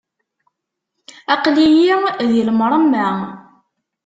[1.33, 1.93] Aql-iyi
[2.31, 3.07] di lemṛemma!